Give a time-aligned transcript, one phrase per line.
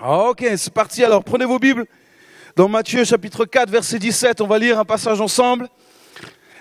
[0.00, 1.24] Ah, ok, c'est parti alors.
[1.24, 1.84] Prenez vos Bibles.
[2.54, 5.68] Dans Matthieu chapitre 4, verset 17, on va lire un passage ensemble.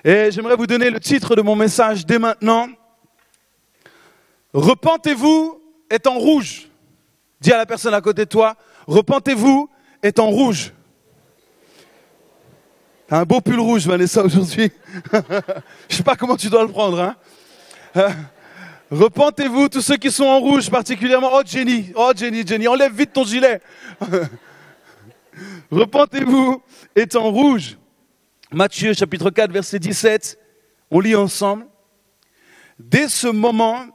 [0.03, 2.67] Et j'aimerais vous donner le titre de mon message dès maintenant.
[4.53, 6.67] Repentez-vous est en rouge.
[7.39, 8.55] Dis à la personne à côté de toi,
[8.87, 9.69] repentez-vous
[10.01, 10.74] est en rouge.
[13.12, 14.72] Un beau pull rouge, Vanessa, aujourd'hui.
[15.90, 17.16] Je sais pas comment tu dois le prendre, hein.
[18.90, 21.30] Repentez-vous, tous ceux qui sont en rouge, particulièrement.
[21.34, 23.59] Oh, Jenny, oh, Jenny, Jenny, enlève vite ton gilet.
[25.71, 26.61] repentez-vous
[26.95, 27.77] est en rouge.
[28.52, 30.39] Matthieu, chapitre 4, verset 17.
[30.89, 31.67] On lit ensemble.
[32.80, 33.85] Dès ce moment,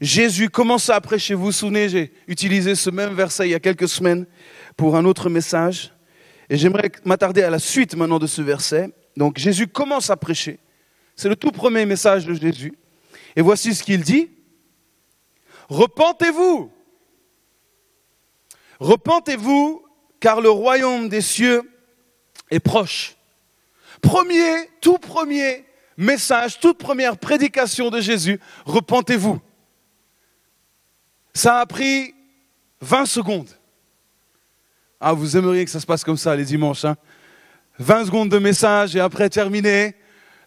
[0.00, 1.34] Jésus commença à prêcher.
[1.34, 4.26] Vous vous souvenez, j'ai utilisé ce même verset il y a quelques semaines
[4.76, 5.92] pour un autre message.
[6.50, 8.90] Et j'aimerais m'attarder à la suite maintenant de ce verset.
[9.16, 10.58] Donc Jésus commence à prêcher.
[11.14, 12.74] C'est le tout premier message de Jésus.
[13.36, 14.30] Et voici ce qu'il dit.
[15.68, 16.72] Repentez-vous.
[18.80, 19.84] Repentez-vous
[20.20, 21.62] car le royaume des cieux
[22.50, 23.16] est proche.
[24.00, 25.64] Premier, tout premier
[25.96, 29.40] message, toute première prédication de Jésus, repentez-vous.
[31.32, 32.14] Ça a pris
[32.80, 33.50] 20 secondes.
[35.00, 36.84] Ah, vous aimeriez que ça se passe comme ça les dimanches.
[36.84, 36.96] Hein
[37.78, 39.94] 20 secondes de message et après terminé.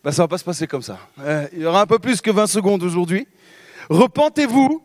[0.04, 0.98] Ben, ça va pas se passer comme ça.
[1.20, 3.28] Euh, il y aura un peu plus que 20 secondes aujourd'hui.
[3.90, 4.82] Repentez-vous,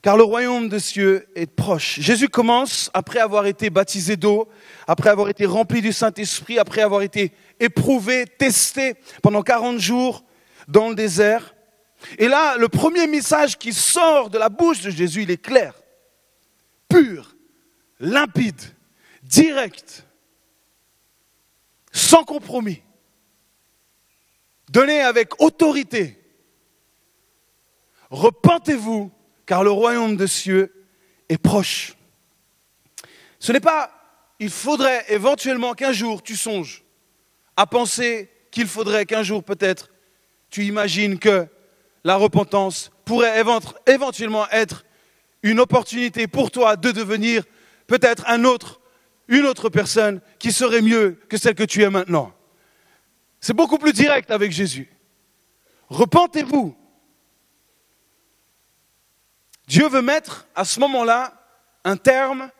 [0.00, 2.00] car le royaume des cieux est proche.
[2.00, 4.48] Jésus commence, après avoir été baptisé d'eau,
[4.86, 10.24] après avoir été rempli du Saint-Esprit, après avoir été éprouvé, testé pendant 40 jours
[10.68, 11.54] dans le désert.
[12.16, 15.74] Et là, le premier message qui sort de la bouche de Jésus, il est clair,
[16.88, 17.36] pur,
[18.00, 18.60] limpide,
[19.22, 20.06] direct,
[21.92, 22.80] sans compromis,
[24.70, 26.18] donné avec autorité.
[28.10, 29.10] Repentez-vous,
[29.46, 30.72] car le royaume de cieux
[31.28, 31.94] est proche.
[33.38, 33.90] Ce n'est pas,
[34.38, 36.84] il faudrait éventuellement qu'un jour tu songes
[37.56, 39.90] à penser qu'il faudrait qu'un jour peut-être
[40.50, 41.46] tu imagines que
[42.04, 43.42] la repentance pourrait
[43.86, 44.84] éventuellement être
[45.42, 47.44] une opportunité pour toi de devenir
[47.86, 52.32] peut-être une autre personne qui serait mieux que celle que tu es maintenant.
[53.40, 54.90] C'est beaucoup plus direct avec Jésus.
[55.88, 56.76] Repentez-vous.
[59.66, 61.34] Dieu veut mettre à ce moment-là
[61.84, 62.50] un terme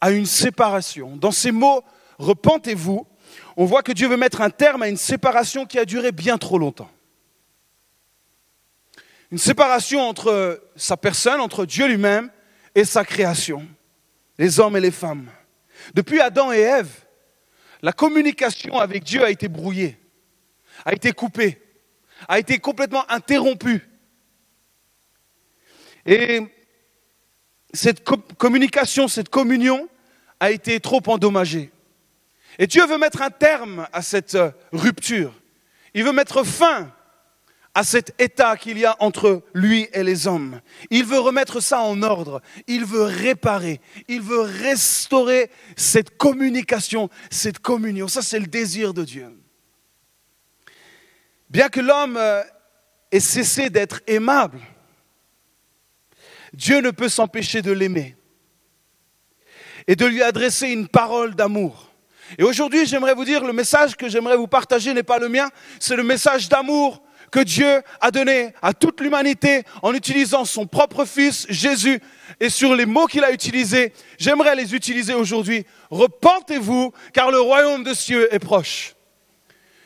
[0.00, 1.16] à une séparation.
[1.16, 1.82] Dans ces mots,
[2.18, 3.06] repentez-vous,
[3.56, 6.38] on voit que Dieu veut mettre un terme à une séparation qui a duré bien
[6.38, 6.90] trop longtemps.
[9.30, 12.30] Une séparation entre sa personne, entre Dieu lui-même
[12.74, 13.66] et sa création
[14.38, 15.30] les hommes et les femmes.
[15.94, 17.04] Depuis Adam et Ève,
[17.82, 19.98] la communication avec Dieu a été brouillée,
[20.86, 21.60] a été coupée,
[22.28, 23.86] a été complètement interrompue.
[26.06, 26.40] Et
[27.74, 28.04] cette
[28.38, 29.88] communication, cette communion
[30.38, 31.70] a été trop endommagée.
[32.58, 34.38] Et Dieu veut mettre un terme à cette
[34.72, 35.34] rupture.
[35.92, 36.92] Il veut mettre fin
[37.74, 40.60] à cet état qu'il y a entre lui et les hommes.
[40.90, 47.58] Il veut remettre ça en ordre, il veut réparer, il veut restaurer cette communication, cette
[47.58, 48.08] communion.
[48.08, 49.26] Ça, c'est le désir de Dieu.
[51.48, 52.42] Bien que l'homme euh,
[53.12, 54.60] ait cessé d'être aimable,
[56.52, 58.16] Dieu ne peut s'empêcher de l'aimer
[59.86, 61.92] et de lui adresser une parole d'amour.
[62.38, 65.48] Et aujourd'hui, j'aimerais vous dire, le message que j'aimerais vous partager n'est pas le mien,
[65.78, 71.04] c'est le message d'amour que Dieu a donné à toute l'humanité en utilisant son propre
[71.04, 72.00] Fils, Jésus,
[72.40, 75.66] et sur les mots qu'il a utilisés, j'aimerais les utiliser aujourd'hui.
[75.90, 78.94] Repentez-vous, car le royaume de cieux est proche.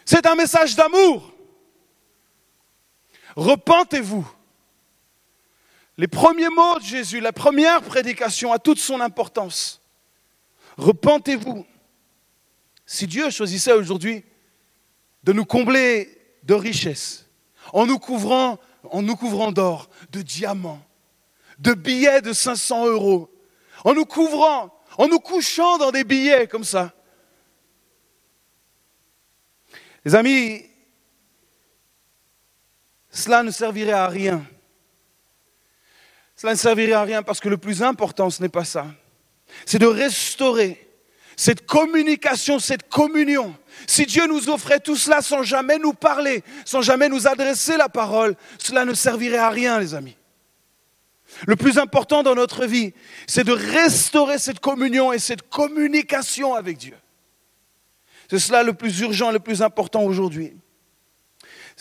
[0.04, 1.34] C'est un message d'amour.
[3.37, 4.29] Repentez-vous.
[5.97, 9.81] Les premiers mots de Jésus, la première prédication a toute son importance.
[10.79, 11.67] Repentez-vous.
[12.87, 14.25] Si Dieu choisissait aujourd'hui
[15.25, 17.27] de nous combler de richesses,
[17.73, 18.59] en nous couvrant,
[19.19, 20.83] couvrant d'or, de diamants,
[21.59, 23.31] de billets de 500 euros,
[23.85, 26.94] en nous couvrant, en nous couchant dans des billets comme ça.
[30.05, 30.62] Les amis,
[33.11, 34.45] cela ne servirait à rien.
[36.37, 38.87] Cela ne servirait à rien parce que le plus important, ce n'est pas ça.
[39.67, 40.89] C'est de restaurer
[41.37, 43.57] cette communication, cette communion.
[43.87, 47.89] Si Dieu nous offrait tout cela sans jamais nous parler, sans jamais nous adresser la
[47.89, 50.17] parole, cela ne servirait à rien, les amis.
[51.47, 52.93] Le plus important dans notre vie,
[53.27, 56.97] c'est de restaurer cette communion et cette communication avec Dieu.
[58.29, 60.53] C'est cela le plus urgent, le plus important aujourd'hui.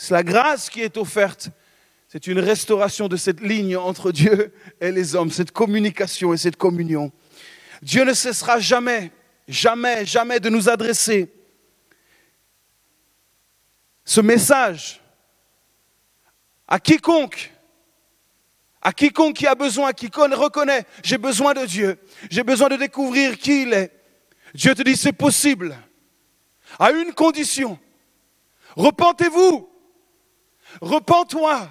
[0.02, 1.50] C'est la grâce qui est offerte.
[2.08, 4.50] C'est une restauration de cette ligne entre Dieu
[4.80, 7.12] et les hommes, cette communication et cette communion.
[7.82, 9.12] Dieu ne cessera jamais,
[9.46, 11.30] jamais, jamais de nous adresser
[14.02, 15.02] ce message
[16.66, 17.52] à quiconque,
[18.80, 21.98] à quiconque qui a besoin, qui reconnaît, j'ai besoin de Dieu,
[22.30, 23.92] j'ai besoin de découvrir qui il est.
[24.54, 25.76] Dieu te dit, c'est possible,
[26.78, 27.78] à une condition.
[28.76, 29.69] Repentez-vous,
[30.80, 31.68] repens-toi,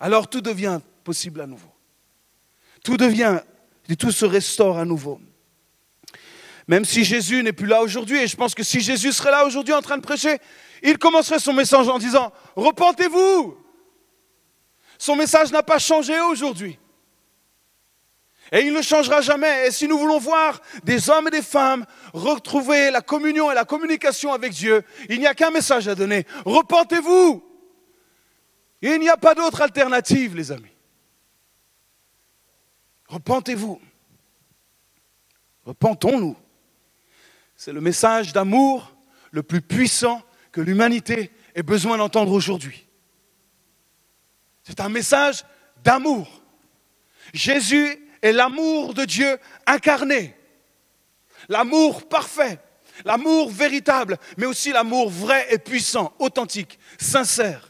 [0.00, 1.70] alors tout devient possible à nouveau.
[2.84, 3.40] Tout devient,
[3.98, 5.20] tout se restaure à nouveau.
[6.66, 9.46] Même si Jésus n'est plus là aujourd'hui, et je pense que si Jésus serait là
[9.46, 10.38] aujourd'hui en train de prêcher,
[10.82, 13.56] il commencerait son message en disant, repentez-vous.
[14.98, 16.78] Son message n'a pas changé aujourd'hui.
[18.52, 19.66] Et il ne changera jamais.
[19.66, 23.64] Et si nous voulons voir des hommes et des femmes retrouver la communion et la
[23.64, 26.26] communication avec Dieu, il n'y a qu'un message à donner.
[26.44, 27.47] Repentez-vous.
[28.80, 30.70] Il n'y a pas d'autre alternative, les amis.
[33.08, 33.80] Repentez-vous.
[35.64, 36.36] Repentons-nous.
[37.56, 38.94] C'est le message d'amour
[39.32, 40.22] le plus puissant
[40.52, 42.86] que l'humanité ait besoin d'entendre aujourd'hui.
[44.62, 45.44] C'est un message
[45.82, 46.42] d'amour.
[47.32, 50.36] Jésus est l'amour de Dieu incarné.
[51.48, 52.58] L'amour parfait,
[53.04, 57.67] l'amour véritable, mais aussi l'amour vrai et puissant, authentique, sincère.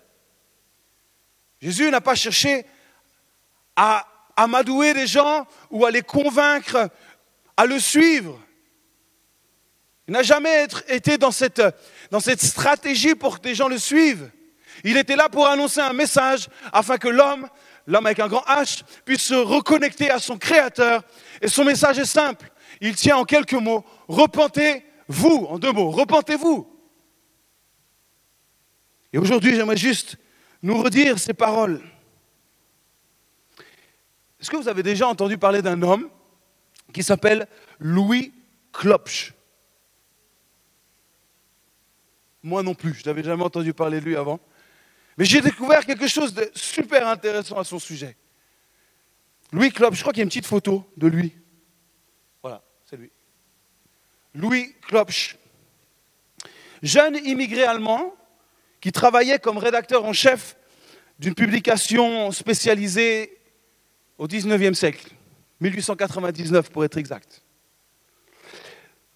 [1.61, 2.65] Jésus n'a pas cherché
[3.77, 4.07] à
[4.37, 6.91] amadouer des gens ou à les convaincre
[7.57, 8.41] à le suivre.
[10.07, 11.63] Il n'a jamais été dans cette,
[12.11, 14.31] dans cette stratégie pour que des gens le suivent.
[14.85, 17.49] Il était là pour annoncer un message afin que l'homme,
[17.87, 21.03] l'homme avec un grand H, puisse se reconnecter à son Créateur.
[21.43, 22.51] Et son message est simple.
[22.81, 26.73] Il tient en quelques mots, repentez-vous, en deux mots, repentez-vous.
[29.13, 30.17] Et aujourd'hui, j'aimerais juste
[30.63, 31.83] nous redire ces paroles.
[34.41, 36.09] Est-ce que vous avez déjà entendu parler d'un homme
[36.93, 37.47] qui s'appelle
[37.79, 38.33] Louis
[38.73, 39.35] Klopsch
[42.43, 44.41] Moi non plus, je n'avais jamais entendu parler de lui avant.
[45.17, 48.17] Mais j'ai découvert quelque chose de super intéressant à son sujet.
[49.51, 51.35] Louis Klopsch, je crois qu'il y a une petite photo de lui.
[52.43, 53.11] Voilà, c'est lui.
[54.35, 55.37] Louis Klopsch,
[56.83, 58.15] jeune immigré allemand
[58.81, 60.57] qui travaillait comme rédacteur en chef
[61.19, 63.39] d'une publication spécialisée
[64.19, 65.09] au XIXe siècle,
[65.61, 67.43] 1899 pour être exact.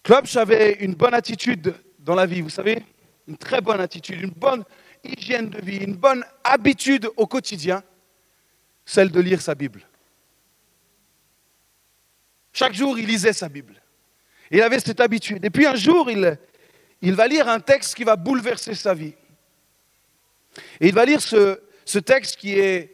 [0.03, 2.83] Klopsch avait une bonne attitude dans la vie, vous savez,
[3.27, 4.63] une très bonne attitude, une bonne
[5.03, 7.83] hygiène de vie, une bonne habitude au quotidien,
[8.85, 9.87] celle de lire sa Bible.
[12.51, 13.81] Chaque jour, il lisait sa Bible.
[14.51, 15.43] il avait cette habitude.
[15.43, 19.13] Et puis un jour, il va lire un texte qui va bouleverser sa vie.
[20.79, 21.59] Et il va lire ce,
[21.99, 22.91] texte qui est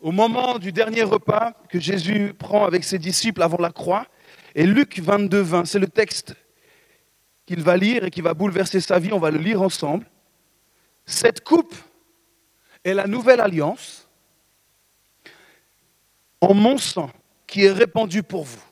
[0.00, 4.06] au moment du dernier repas que Jésus prend avec ses disciples avant la croix.
[4.54, 6.34] Et Luc 22, 20, c'est le texte
[7.44, 10.06] qu'il va lire et qui va bouleverser sa vie, on va le lire ensemble.
[11.04, 11.74] Cette coupe
[12.84, 14.08] est la nouvelle alliance
[16.40, 17.10] en mon sang
[17.46, 18.62] qui est répandu pour vous.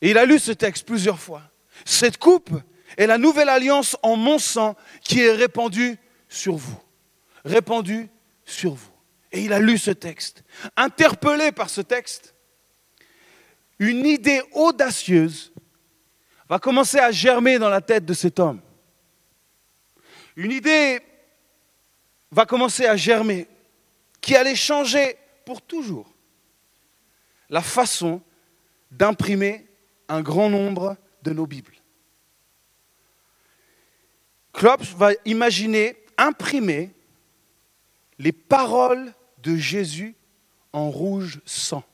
[0.00, 1.42] Et il a lu ce texte plusieurs fois.
[1.84, 2.50] Cette coupe
[2.96, 5.98] est la nouvelle alliance en mon sang qui est répandue
[6.28, 6.80] sur vous.
[7.44, 8.08] Répandue
[8.44, 8.92] sur vous.
[9.32, 10.44] Et il a lu ce texte.
[10.76, 12.34] Interpellé par ce texte,
[13.78, 15.52] une idée audacieuse
[16.48, 18.60] va commencer à germer dans la tête de cet homme.
[20.36, 21.00] Une idée
[22.30, 23.48] va commencer à germer
[24.20, 26.12] qui allait changer pour toujours
[27.50, 28.22] la façon
[28.90, 29.66] d'imprimer
[30.08, 31.71] un grand nombre de nos Bibles.
[34.52, 36.90] Klopp va imaginer imprimer
[38.18, 40.14] les paroles de Jésus
[40.72, 41.84] en rouge sang.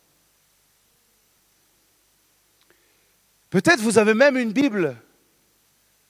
[3.50, 4.97] Peut-être vous avez même une Bible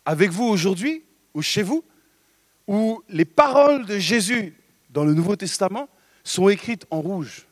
[0.05, 1.85] avec vous aujourd'hui ou chez vous
[2.67, 4.55] où les paroles de Jésus
[4.91, 5.89] dans le Nouveau Testament
[6.25, 7.47] sont écrites en rouge.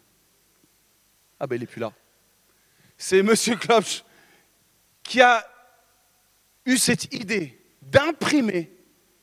[1.38, 1.92] Ah ben il n'est plus là.
[2.98, 3.34] C'est M.
[3.60, 4.04] Klopsch
[5.02, 5.46] qui a
[6.64, 8.75] eu cette idée d'imprimer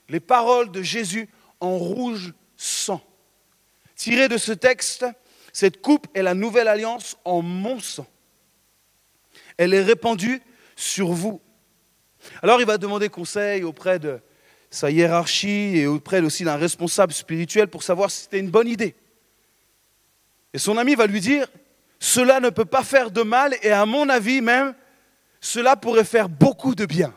[0.08, 1.28] les paroles de Jésus
[1.60, 3.02] en rouge sang.
[3.96, 5.06] Tiré de ce texte,
[5.52, 8.06] cette coupe est la nouvelle alliance en mon sang.
[9.56, 10.42] Elle est répandue
[10.76, 11.40] sur vous.
[12.42, 14.20] Alors il va demander conseil auprès de
[14.70, 18.94] sa hiérarchie et auprès aussi d'un responsable spirituel pour savoir si c'était une bonne idée.
[20.52, 21.46] Et son ami va lui dire,
[22.00, 24.74] cela ne peut pas faire de mal et à mon avis même,
[25.40, 27.14] cela pourrait faire beaucoup de bien.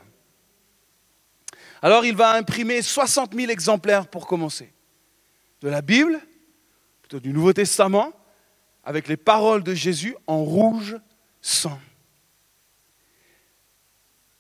[1.82, 4.74] Alors il va imprimer 60 000 exemplaires pour commencer.
[5.62, 6.20] De la Bible,
[7.02, 8.14] plutôt du Nouveau Testament,
[8.84, 10.98] avec les paroles de Jésus en rouge
[11.42, 11.80] sang.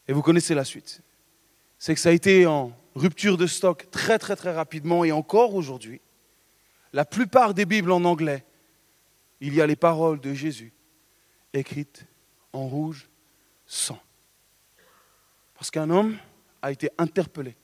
[0.07, 1.01] Et vous connaissez la suite.
[1.79, 5.53] C'est que ça a été en rupture de stock très très très rapidement et encore
[5.53, 6.01] aujourd'hui.
[6.93, 8.45] La plupart des Bibles en anglais,
[9.41, 10.73] il y a les paroles de Jésus
[11.53, 12.05] écrites
[12.53, 13.09] en rouge
[13.65, 13.99] sang.
[15.55, 16.17] Parce qu'un homme
[16.61, 17.55] a été interpellé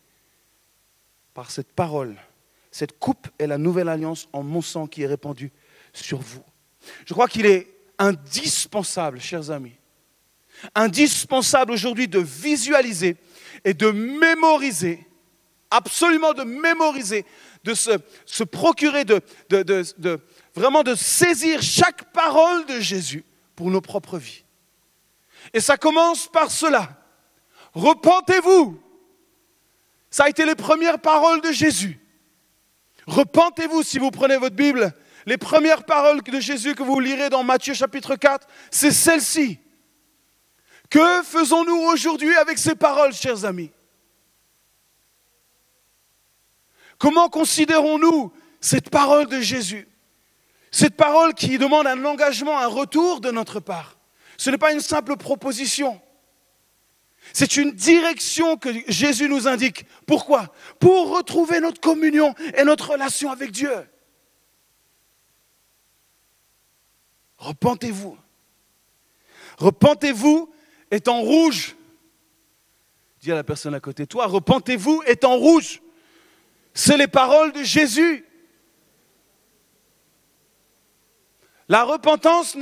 [1.33, 2.15] par cette parole.
[2.71, 5.51] Cette coupe est la nouvelle alliance en mon sang qui est répandue
[5.93, 6.43] sur vous.
[7.05, 7.67] Je crois qu'il est
[7.99, 9.75] indispensable, chers amis,
[10.75, 13.17] indispensable aujourd'hui de visualiser
[13.63, 15.05] et de mémoriser,
[15.69, 17.25] absolument de mémoriser,
[17.63, 20.19] de se, procurer, de, de,
[20.53, 23.23] vraiment de saisir chaque parole de Jésus
[23.55, 24.43] pour nos propres vies.
[25.53, 27.02] Et ça commence par cela.
[27.73, 28.79] Repentez-vous.
[30.09, 31.99] Ça a été les premières paroles de Jésus.
[33.07, 34.93] Repentez-vous si vous prenez votre Bible.
[35.25, 39.59] Les premières paroles de Jésus que vous lirez dans Matthieu chapitre 4, c'est celle-ci.
[40.89, 43.71] Que faisons-nous aujourd'hui avec ces paroles, chers amis?
[46.97, 49.87] Comment considérons-nous cette parole de Jésus?
[50.71, 53.97] Cette parole qui demande un engagement, un retour de notre part.
[54.37, 56.01] Ce n'est pas une simple proposition.
[57.31, 59.85] C'est une direction que Jésus nous indique.
[60.05, 60.53] Pourquoi?
[60.79, 63.71] Pour retrouver notre communion et notre relation avec Dieu.
[67.37, 68.17] Repentez-vous.
[69.57, 70.53] Repentez-vous
[70.91, 71.75] est en rouge.
[73.21, 75.81] Dis à la personne à côté de toi, repentez-vous est en rouge.
[76.73, 78.25] C'est les paroles de Jésus.
[81.69, 82.55] La repentance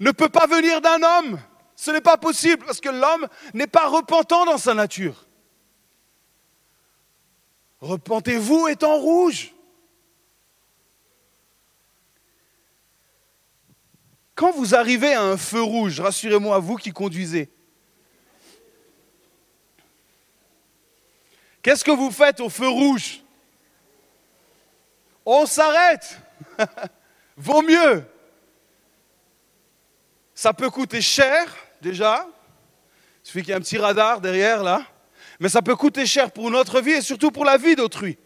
[0.00, 1.38] ne peut pas venir d'un homme.
[1.76, 5.26] Ce n'est pas possible parce que l'homme n'est pas repentant dans sa nature.
[7.80, 9.52] Repentez-vous en rouge.
[14.34, 17.50] Quand vous arrivez à un feu rouge, rassurez-moi, vous qui conduisez,
[21.66, 23.24] Qu'est-ce que vous faites au feu rouge?
[25.24, 26.16] On s'arrête.
[27.36, 28.08] Vaut mieux.
[30.32, 32.26] Ça peut coûter cher, déjà.
[33.24, 34.82] Il suffit qu'il y ait un petit radar derrière, là.
[35.40, 38.18] Mais ça peut coûter cher pour notre vie et surtout pour la vie d'autrui.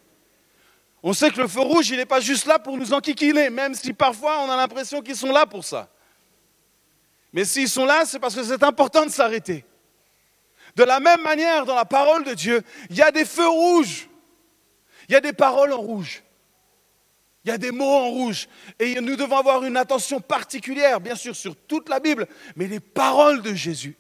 [1.03, 3.75] On sait que le feu rouge, il n'est pas juste là pour nous enquiquiner, même
[3.75, 5.89] si parfois on a l'impression qu'ils sont là pour ça.
[7.33, 9.65] Mais s'ils sont là, c'est parce que c'est important de s'arrêter.
[10.77, 14.09] De la même manière, dans la parole de Dieu, il y a des feux rouges,
[15.09, 16.23] il y a des paroles en rouge,
[17.51, 18.49] il y a des mots en rouge.
[18.79, 22.79] Et nous devons avoir une attention particulière, bien sûr, sur toute la Bible, mais les
[22.79, 23.97] paroles de Jésus.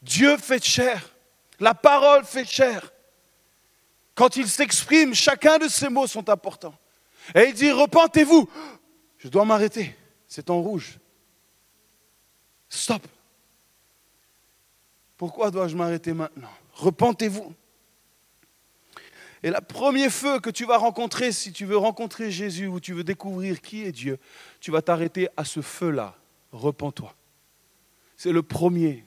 [0.00, 1.14] Dieu fait chair,
[1.60, 2.92] la parole fait chair.
[4.14, 6.74] Quand il s'exprime, chacun de ces mots sont importants.
[7.34, 8.48] Et il dit, repentez-vous.
[9.18, 9.96] Je dois m'arrêter,
[10.26, 10.98] c'est en rouge.
[12.68, 13.06] Stop.
[15.16, 16.50] Pourquoi dois-je m'arrêter maintenant?
[16.72, 17.54] Repentez-vous.
[19.44, 22.94] Et le premier feu que tu vas rencontrer, si tu veux rencontrer Jésus ou tu
[22.94, 24.18] veux découvrir qui est Dieu,
[24.58, 26.16] tu vas t'arrêter à ce feu-là.
[26.50, 27.14] Repends-toi.
[28.16, 29.04] C'est le premier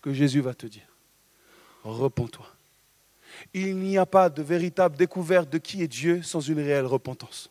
[0.00, 0.88] que Jésus va te dire.
[1.84, 2.46] Repends-toi.
[3.52, 7.50] Il n'y a pas de véritable découverte de qui est Dieu sans une réelle repentance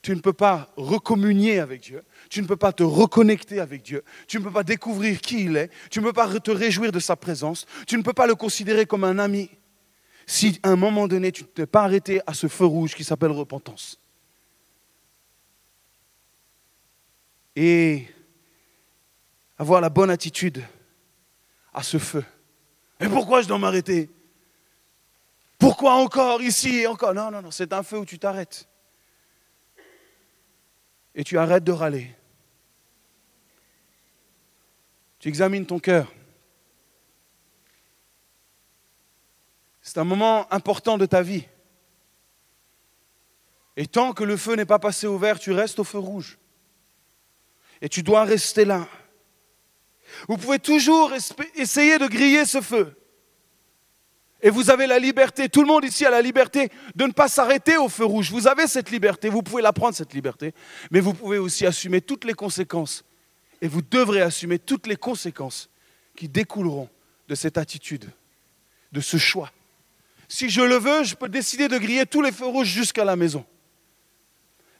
[0.00, 4.04] tu ne peux pas recommunier avec Dieu, tu ne peux pas te reconnecter avec Dieu,
[4.26, 6.98] tu ne peux pas découvrir qui il est, tu ne peux pas te réjouir de
[6.98, 9.48] sa présence, tu ne peux pas le considérer comme un ami
[10.26, 13.04] si à un moment donné tu ne t'es pas arrêté à ce feu rouge qui
[13.04, 13.98] s'appelle repentance.
[17.56, 18.06] Et
[19.58, 20.64] avoir la bonne attitude
[21.72, 22.24] à ce feu.
[23.00, 24.10] Et pourquoi je dois m'arrêter?
[25.58, 27.14] Pourquoi encore ici et encore?
[27.14, 28.68] Non, non, non, c'est un feu où tu t'arrêtes
[31.14, 32.14] et tu arrêtes de râler.
[35.20, 36.12] Tu examines ton cœur.
[39.84, 41.44] C'est un moment important de ta vie.
[43.76, 46.38] Et tant que le feu n'est pas passé au vert, tu restes au feu rouge.
[47.82, 48.88] Et tu dois rester là.
[50.26, 51.12] Vous pouvez toujours
[51.54, 52.98] essayer de griller ce feu.
[54.40, 57.28] Et vous avez la liberté, tout le monde ici a la liberté de ne pas
[57.28, 58.30] s'arrêter au feu rouge.
[58.30, 60.54] Vous avez cette liberté, vous pouvez la prendre, cette liberté,
[60.90, 63.04] mais vous pouvez aussi assumer toutes les conséquences.
[63.60, 65.68] Et vous devrez assumer toutes les conséquences
[66.16, 66.88] qui découleront
[67.28, 68.10] de cette attitude,
[68.92, 69.50] de ce choix.
[70.34, 73.14] Si je le veux, je peux décider de griller tous les feux rouges jusqu'à la
[73.14, 73.46] maison.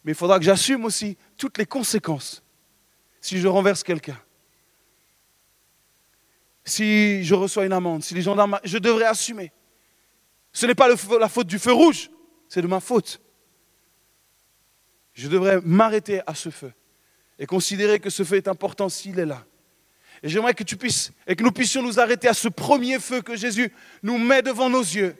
[0.03, 2.43] Mais il faudra que j'assume aussi toutes les conséquences
[3.21, 4.21] si je renverse quelqu'un
[6.65, 8.59] si je reçois une amende, si les gendarmes...
[8.65, 9.53] Je devrais assumer.
[10.53, 12.11] Ce n'est pas la faute du feu rouge,
[12.49, 13.21] c'est de ma faute.
[15.13, 16.73] je devrais m'arrêter à ce feu
[17.39, 19.45] et considérer que ce feu est important s'il est là.
[20.25, 23.21] Et j'aimerais que tu puisses et que nous puissions nous arrêter à ce premier feu
[23.21, 23.71] que Jésus
[24.03, 25.15] nous met devant nos yeux.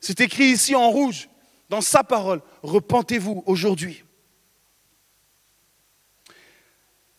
[0.00, 1.28] C'est écrit ici en rouge
[1.68, 2.42] dans sa parole.
[2.62, 4.04] Repentez-vous aujourd'hui.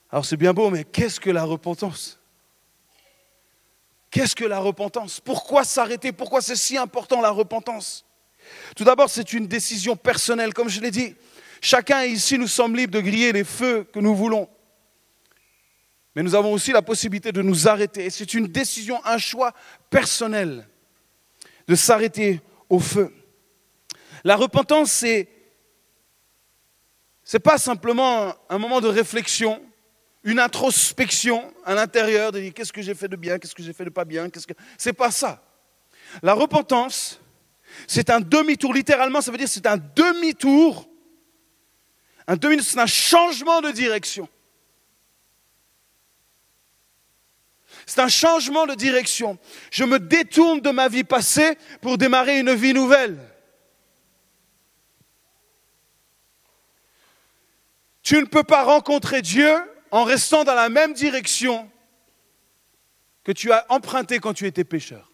[0.10, 2.19] Alors c'est bien beau, mais qu'est-ce que la repentance?
[4.10, 5.19] Qu'est-ce que la repentance?
[5.19, 6.12] Pourquoi s'arrêter?
[6.12, 8.05] Pourquoi c'est si important la repentance?
[8.75, 11.15] Tout d'abord, c'est une décision personnelle, comme je l'ai dit.
[11.60, 14.48] Chacun ici, nous sommes libres de griller les feux que nous voulons.
[16.15, 18.10] Mais nous avons aussi la possibilité de nous arrêter.
[18.10, 19.53] C'est une décision, un choix
[19.89, 20.67] personnel
[21.67, 23.13] de s'arrêter au feu.
[24.24, 25.29] La repentance, c'est
[27.33, 29.62] n'est pas simplement un moment de réflexion,
[30.24, 33.74] une introspection à l'intérieur, de dire qu'est-ce que j'ai fait de bien, qu'est-ce que j'ai
[33.74, 34.53] fait de pas bien, qu'est-ce que.
[34.77, 35.43] C'est pas ça.
[36.21, 37.19] La repentance,
[37.88, 38.74] c'est un demi-tour.
[38.74, 40.88] Littéralement, ça veut dire c'est un demi-tour.
[42.27, 44.27] Un demi c'est un changement de direction.
[47.88, 49.39] C'est un changement de direction.
[49.72, 53.17] Je me détourne de ma vie passée pour démarrer une vie nouvelle.
[58.03, 59.56] Tu ne peux pas rencontrer Dieu
[59.89, 61.72] en restant dans la même direction
[63.24, 65.10] que tu as emprunté quand tu étais pécheur.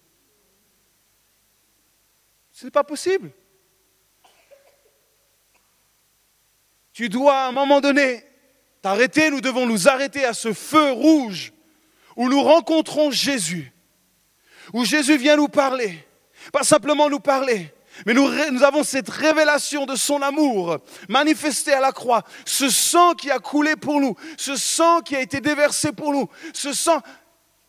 [2.52, 3.32] Ce n'est pas possible.
[6.92, 8.26] Tu dois à un moment donné
[8.82, 11.53] t'arrêter, nous devons nous arrêter à ce feu rouge
[12.16, 13.72] où nous rencontrons Jésus,
[14.74, 16.06] où Jésus vient nous parler,
[16.52, 17.74] pas simplement nous parler,
[18.06, 20.78] mais nous, avons cette révélation de son amour
[21.08, 25.22] manifesté à la croix, ce sang qui a coulé pour nous, ce sang qui a
[25.22, 27.02] été déversé pour nous, ce sang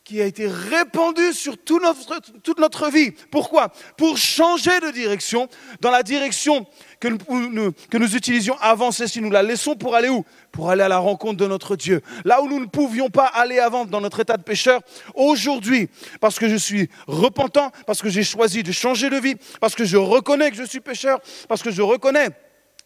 [0.05, 3.11] qui a été répandu sur toute notre vie.
[3.31, 5.49] Pourquoi Pour changer de direction
[5.81, 6.67] dans la direction
[6.99, 7.07] que
[7.97, 9.19] nous, utilisions avant celle-ci.
[9.19, 12.01] Nous la laissons pour aller où Pour aller à la rencontre de notre Dieu.
[12.23, 14.81] Là où nous ne pouvions pas aller avant dans notre état de pécheur,
[15.15, 15.89] aujourd'hui,
[16.21, 19.85] parce que je suis repentant, parce que j'ai choisi de changer de vie, parce que
[19.85, 22.29] je reconnais que je suis pécheur, parce que je reconnais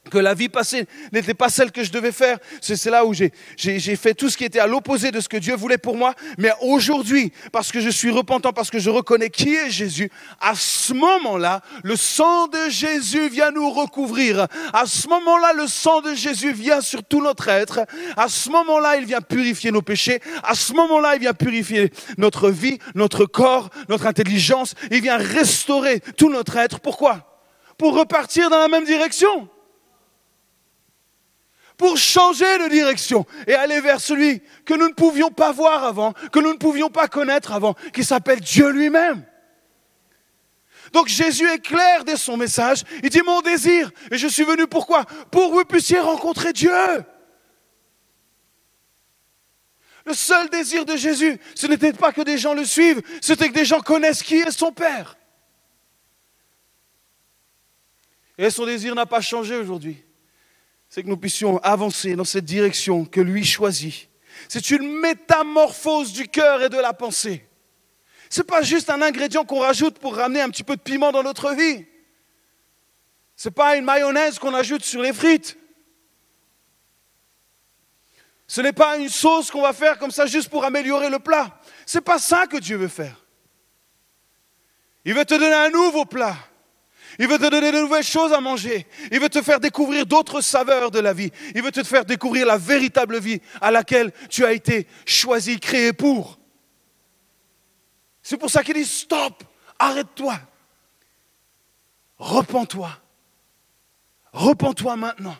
[0.10, 2.38] que la vie passée n'était pas celle que je devais faire.
[2.62, 3.32] C'est là où j'ai
[3.96, 6.14] fait tout ce qui était à l'opposé de ce que Dieu voulait pour moi.
[6.38, 10.54] Mais aujourd'hui, parce que je suis repentant, parce que je reconnais qui est Jésus, à
[10.56, 14.48] ce moment-là, le sang de Jésus vient nous recouvrir.
[14.74, 17.82] À ce moment-là, le sang de Jésus vient sur tout notre être.
[18.18, 20.22] À ce moment-là, il vient purifier nos péchés.
[20.44, 24.74] À ce moment-là, il vient purifier notre vie, notre corps, notre intelligence.
[24.92, 26.80] Il vient restaurer tout notre être.
[26.80, 27.26] Pourquoi?
[27.78, 29.50] Pour repartir dans la même direction
[31.80, 36.12] pour changer de direction et aller vers celui que nous ne pouvions pas voir avant,
[36.12, 39.26] que nous ne pouvions pas connaître avant, qui s'appelle Dieu lui-même.
[40.92, 42.84] Donc Jésus est clair dès son message.
[43.02, 46.74] Il dit mon désir, et je suis venu pourquoi Pour que vous puissiez rencontrer Dieu.
[50.06, 53.54] Le seul désir de Jésus, ce n'était pas que des gens le suivent, c'était que
[53.54, 55.18] des gens connaissent qui est son Père.
[58.38, 60.04] Et son désir n'a pas changé aujourd'hui
[60.90, 64.10] c'est que nous puissions avancer dans cette direction que lui choisit.
[64.48, 67.48] C'est une métamorphose du cœur et de la pensée.
[68.30, 71.12] Ce n'est pas juste un ingrédient qu'on rajoute pour ramener un petit peu de piment
[71.12, 71.86] dans notre vie.
[73.36, 75.58] Ce n'est pas une mayonnaise qu'on ajoute sur les frites.
[78.48, 81.60] Ce n'est pas une sauce qu'on va faire comme ça juste pour améliorer le plat.
[81.86, 83.24] Ce n'est pas ça que Dieu veut faire.
[85.06, 86.36] Il veut te donner un nouveau plat.
[87.20, 88.88] Il veut te donner de nouvelles choses à manger.
[89.12, 91.32] Il veut te faire découvrir d'autres saveurs de la vie.
[91.54, 95.92] Il veut te faire découvrir la véritable vie à laquelle tu as été choisi, créé
[95.92, 96.40] pour.
[98.24, 99.44] C'est pour ça qu'il dit stop,
[99.78, 100.40] arrête-toi.
[102.18, 102.90] Repends-toi.
[104.32, 105.36] Repends-toi maintenant.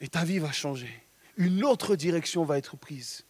[0.00, 1.02] Et ta vie va changer.
[1.36, 3.26] Une autre direction va être prise.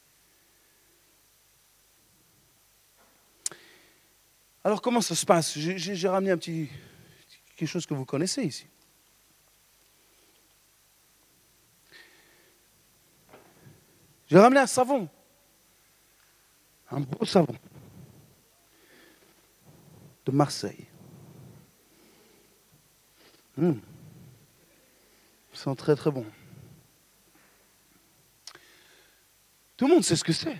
[4.62, 5.58] Alors comment ça se passe?
[5.58, 6.68] J'ai ramené un petit,
[7.56, 8.66] quelque chose que vous connaissez ici.
[14.28, 15.08] J'ai ramené un savon,
[16.90, 17.56] un beau savon
[20.24, 20.86] de Marseille.
[23.56, 23.72] Mmh.
[25.52, 26.26] Il sent très très bon.
[29.76, 30.58] Tout le monde sait ce que c'est.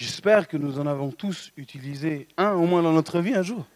[0.00, 3.66] J'espère que nous en avons tous utilisé un au moins dans notre vie un jour.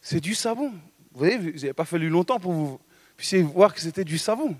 [0.00, 0.68] C'est du savon.
[0.68, 2.80] Vous voyez, vous n'avez pas fallu longtemps pour vous
[3.16, 4.56] puissiez voir que c'était du savon.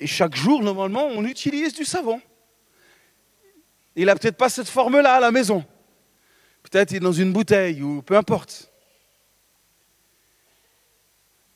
[0.00, 2.20] Et chaque jour, normalement, on utilise du savon.
[3.94, 5.64] Il n'a peut-être pas cette forme-là à la maison.
[6.64, 8.72] Peut-être il est dans une bouteille ou peu importe.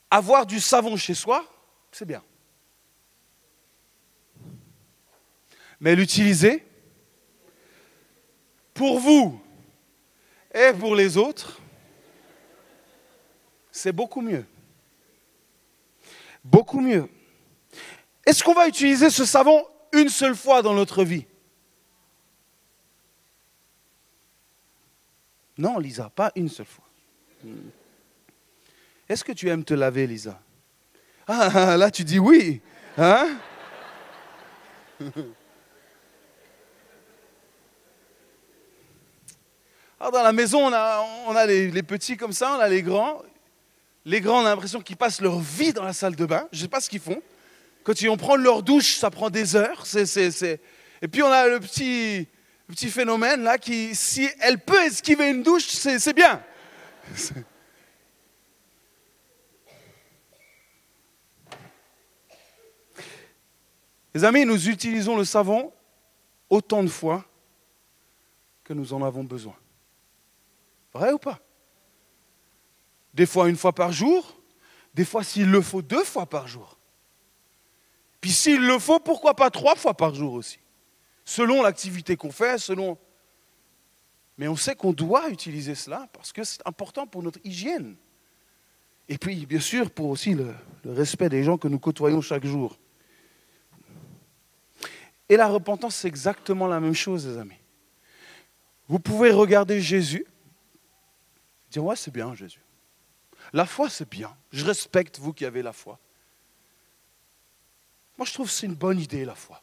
[0.09, 1.45] Avoir du savon chez soi,
[1.91, 2.23] c'est bien.
[5.81, 6.65] Mais l'utiliser
[8.73, 9.41] pour vous
[10.53, 11.61] et pour les autres,
[13.71, 14.45] c'est beaucoup mieux.
[16.45, 17.09] Beaucoup mieux.
[18.27, 21.27] Est-ce qu'on va utiliser ce savon une seule fois dans notre vie?
[25.57, 26.85] Non, Lisa, pas une seule fois.
[29.09, 30.41] Est-ce que tu aimes te laver, Lisa?
[31.27, 32.61] Ah, là tu dis oui.
[32.99, 33.37] Hein?
[40.01, 43.23] Alors dans la maison, on a, les, petits comme ça, on a les grands.
[44.05, 46.49] Les grands, on a l'impression qu'ils passent leur vie dans la salle de bain.
[46.53, 47.23] Je ne sais pas ce qu'ils font.
[47.85, 49.85] Quand ils vont prendre leur douche, ça prend des heures.
[51.03, 52.27] Et puis on a le petit,
[52.91, 56.43] phénomène là qui, si elle peut esquiver une douche, c'est bien.
[64.15, 65.73] Les amis, nous utilisons le savon
[66.49, 67.25] autant de fois
[68.63, 69.57] que nous en avons besoin.
[70.95, 71.41] Vrai ou pas?
[73.13, 74.41] Des fois une fois par jour,
[74.95, 76.79] des fois s'il le faut deux fois par jour.
[78.21, 80.59] Puis s'il le faut, pourquoi pas trois fois par jour aussi?
[81.25, 82.97] Selon l'activité qu'on fait, selon...
[84.39, 87.97] Mais on sait qu'on doit utiliser cela parce que c'est important pour notre hygiène.
[89.09, 90.55] Et puis, bien sûr, pour aussi le,
[90.85, 92.79] le respect des gens que nous côtoyons chaque jour.
[95.29, 97.61] Et la repentance, c'est exactement la même chose, les amis.
[98.89, 100.27] Vous pouvez regarder Jésus,
[101.75, 102.61] dire Ouais, c'est bien, Jésus.
[103.53, 104.35] La foi, c'est bien.
[104.53, 105.99] Je respecte vous qui avez la foi.
[108.17, 109.61] Moi, je trouve que c'est une bonne idée, la foi.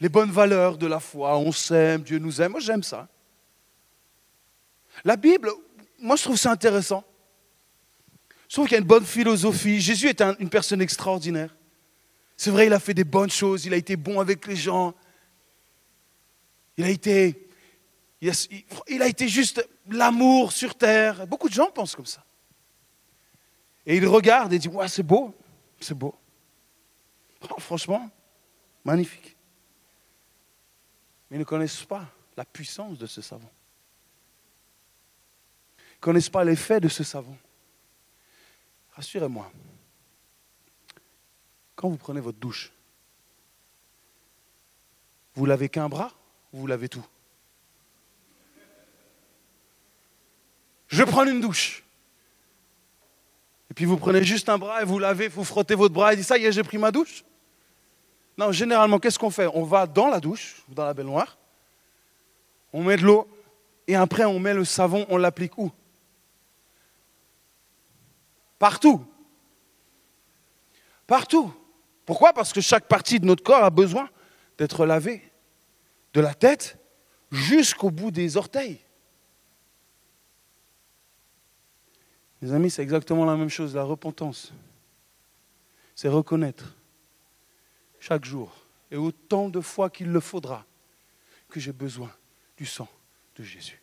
[0.00, 2.52] Les bonnes valeurs de la foi, on s'aime, Dieu nous aime.
[2.52, 3.08] Moi, j'aime ça.
[5.04, 5.50] La Bible,
[5.98, 7.04] moi, je trouve ça intéressant.
[8.48, 9.80] Je trouve qu'il y a une bonne philosophie.
[9.80, 11.54] Jésus est une personne extraordinaire.
[12.36, 14.94] C'est vrai, il a fait des bonnes choses, il a été bon avec les gens.
[16.76, 17.47] Il a été,
[18.20, 21.26] il a, été juste l'amour sur terre.
[21.26, 22.24] Beaucoup de gens pensent comme ça.
[23.86, 25.34] Et ils regardent et disent, ouais, c'est beau,
[25.80, 26.14] c'est beau.
[27.48, 28.10] Oh, franchement,
[28.84, 29.36] magnifique.
[31.30, 33.48] Mais ils ne connaissent pas la puissance de ce savon.
[35.78, 37.36] Ils ne connaissent pas l'effet de ce savon.
[38.92, 39.50] Rassurez-moi,
[41.76, 42.72] quand vous prenez votre douche,
[45.34, 46.12] vous lavez qu'un bras
[46.52, 47.06] ou vous lavez tout?
[50.88, 51.84] Je prends une douche.
[53.70, 56.16] Et puis vous prenez juste un bras et vous lavez, vous frottez votre bras et
[56.16, 57.22] dites ça y est, j'ai pris ma douche.
[58.36, 59.48] Non, généralement, qu'est-ce qu'on fait?
[59.52, 61.36] On va dans la douche, dans la baignoire,
[62.72, 63.28] on met de l'eau
[63.86, 65.70] et après on met le savon, on l'applique où?
[68.58, 69.04] Partout.
[71.06, 71.52] Partout.
[72.06, 72.32] Pourquoi?
[72.32, 74.08] Parce que chaque partie de notre corps a besoin
[74.56, 75.22] d'être lavée,
[76.14, 76.78] de la tête
[77.30, 78.80] jusqu'au bout des orteils.
[82.40, 84.52] Mes amis, c'est exactement la même chose, la repentance.
[85.94, 86.76] C'est reconnaître
[87.98, 88.54] chaque jour
[88.90, 90.64] et autant de fois qu'il le faudra
[91.48, 92.10] que j'ai besoin
[92.56, 92.88] du sang
[93.36, 93.82] de Jésus.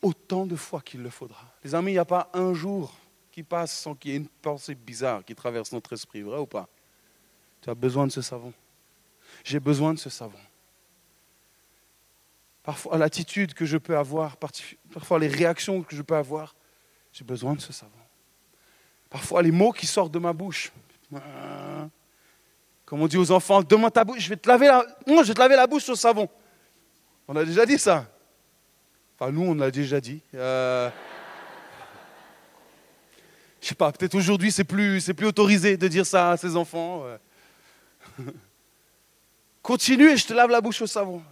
[0.00, 1.52] Autant de fois qu'il le faudra.
[1.62, 2.94] Les amis, il n'y a pas un jour
[3.30, 6.46] qui passe sans qu'il y ait une pensée bizarre qui traverse notre esprit, vrai ou
[6.46, 6.68] pas?
[7.60, 8.52] Tu as besoin de ce savon.
[9.42, 10.38] J'ai besoin de ce savon.
[12.64, 16.56] Parfois, l'attitude que je peux avoir, parfois les réactions que je peux avoir,
[17.12, 17.92] j'ai besoin de ce savon.
[19.10, 20.72] Parfois, les mots qui sortent de ma bouche.
[22.86, 25.34] Comme on dit aux enfants, demande ta bouche, je vais te laver la, je vais
[25.34, 26.26] te laver la bouche au savon.
[27.28, 28.06] On a déjà dit ça.
[29.18, 30.22] Enfin, nous, on l'a déjà dit.
[30.34, 30.88] Euh,
[33.60, 37.04] je sais pas, peut-être aujourd'hui c'est plus, plus autorisé de dire ça à ses enfants.
[39.62, 41.22] Continue et je te lave la bouche au savon.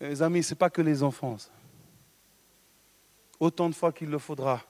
[0.00, 1.36] Mes amis, ce n'est pas que les enfants.
[3.40, 4.62] Autant de fois qu'il le faudra,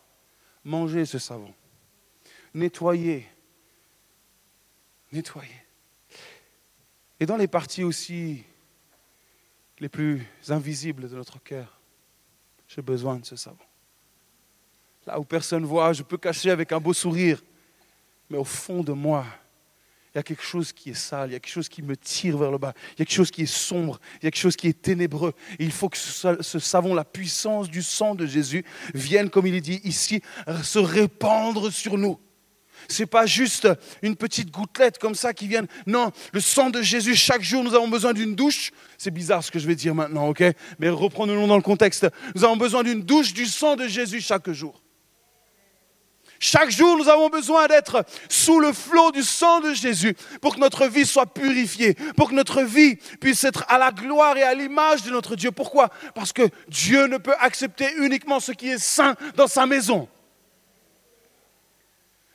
[0.65, 1.53] manger ce savon,
[2.55, 3.27] nettoyer,
[5.13, 5.63] nettoyer.
[7.19, 8.45] Et dans les parties aussi
[9.79, 11.81] les plus invisibles de notre cœur,
[12.69, 13.59] j'ai besoin de ce savon.
[15.07, 17.43] Là où personne ne voit, je peux cacher avec un beau sourire.
[18.29, 19.25] Mais au fond de moi,
[20.17, 21.95] il y a quelque chose qui est sale, il y a quelque chose qui me
[21.95, 24.31] tire vers le bas, il y a quelque chose qui est sombre, il y a
[24.31, 25.35] quelque chose qui est ténébreux.
[25.59, 29.55] Et il faut que ce, savon, la puissance du sang de Jésus, vienne, comme il
[29.55, 30.23] est dit ici,
[30.63, 32.19] se répandre sur nous.
[32.89, 33.69] C'est pas juste
[34.01, 35.67] une petite gouttelette comme ça qui vient.
[35.87, 38.71] Non, le sang de Jésus, chaque jour, nous avons besoin d'une douche.
[38.97, 40.43] C'est bizarre ce que je vais dire maintenant, ok?
[40.79, 42.09] Mais reprenons-le dans le contexte.
[42.35, 44.83] Nous avons besoin d'une douche du sang de Jésus chaque jour.
[46.39, 50.61] Chaque jour, nous avons besoin d'être sous le flot du sang de Jésus pour que
[50.61, 54.55] notre vie soit purifiée, pour que notre vie puisse être à la gloire et à
[54.55, 55.51] l'image de notre Dieu.
[55.51, 55.89] Pourquoi?
[56.15, 60.09] Parce que Dieu ne peut accepter uniquement ce qui est saint dans sa maison.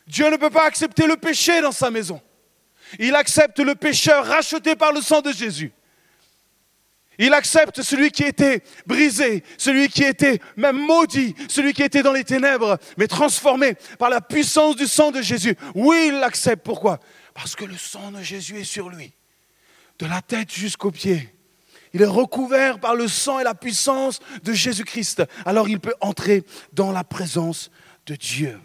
[0.07, 2.21] Dieu ne peut pas accepter le péché dans sa maison.
[2.99, 5.71] Il accepte le pécheur racheté par le sang de Jésus.
[7.17, 12.13] Il accepte celui qui était brisé, celui qui était même maudit, celui qui était dans
[12.13, 15.55] les ténèbres, mais transformé par la puissance du sang de Jésus.
[15.75, 16.63] Oui, il l'accepte.
[16.63, 16.99] Pourquoi?
[17.33, 19.13] Parce que le sang de Jésus est sur lui,
[19.99, 21.33] de la tête jusqu'aux pieds.
[21.93, 25.23] Il est recouvert par le sang et la puissance de Jésus-Christ.
[25.45, 26.43] Alors il peut entrer
[26.73, 27.69] dans la présence
[28.05, 28.57] de Dieu.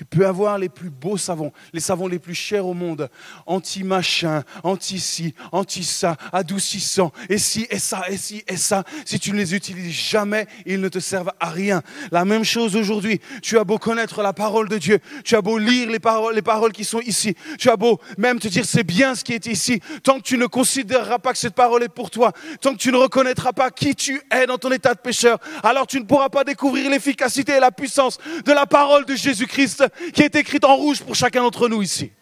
[0.00, 3.10] Tu peux avoir les plus beaux savons, les savons les plus chers au monde,
[3.44, 8.84] anti-machin, anti-ci, anti-ça, adoucissant, et ci, et ça, et ci, et ça.
[9.04, 11.82] Si tu ne les utilises jamais, ils ne te servent à rien.
[12.12, 13.20] La même chose aujourd'hui.
[13.42, 16.40] Tu as beau connaître la parole de Dieu, tu as beau lire les paroles, les
[16.40, 19.44] paroles qui sont ici, tu as beau même te dire c'est bien ce qui est
[19.48, 19.82] ici.
[20.02, 22.32] Tant que tu ne considéreras pas que cette parole est pour toi,
[22.62, 25.86] tant que tu ne reconnaîtras pas qui tu es dans ton état de pécheur, alors
[25.86, 30.22] tu ne pourras pas découvrir l'efficacité et la puissance de la parole de Jésus-Christ qui
[30.22, 32.12] est écrite en rouge pour chacun d'entre nous ici.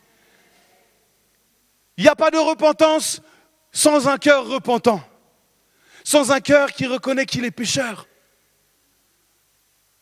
[1.96, 3.20] Il n'y a pas de repentance
[3.72, 5.02] sans un cœur repentant,
[6.04, 8.06] sans un cœur qui reconnaît qu'il est pécheur.